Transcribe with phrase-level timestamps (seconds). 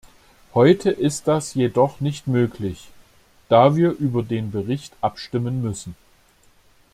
[0.55, 2.89] Heute ist das jedoch nicht möglich,
[3.49, 5.95] da wir über den Bericht abstimmen müssen.